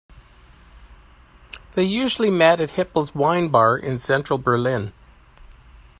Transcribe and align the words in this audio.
They 1.73 1.83
usually 1.83 2.31
met 2.31 2.59
at 2.59 2.71
Hippel's 2.71 3.13
Wine 3.13 3.49
Bar 3.49 3.77
in 3.77 3.99
central 3.99 4.39
Berlin. 4.39 4.93